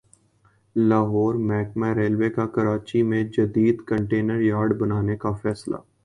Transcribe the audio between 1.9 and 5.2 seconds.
railway کا کراچی میں جدید کنٹینر یارڈ بنانے